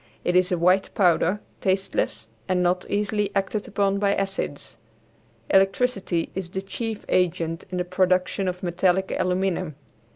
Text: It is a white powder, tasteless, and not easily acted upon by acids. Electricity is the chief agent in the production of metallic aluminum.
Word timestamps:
It 0.23 0.35
is 0.35 0.51
a 0.51 0.57
white 0.57 0.89
powder, 0.95 1.41
tasteless, 1.59 2.27
and 2.47 2.63
not 2.63 2.89
easily 2.89 3.29
acted 3.35 3.67
upon 3.67 3.99
by 3.99 4.15
acids. 4.15 4.75
Electricity 5.51 6.31
is 6.33 6.49
the 6.49 6.63
chief 6.63 7.05
agent 7.07 7.65
in 7.69 7.77
the 7.77 7.85
production 7.85 8.47
of 8.47 8.63
metallic 8.63 9.13
aluminum. 9.19 9.75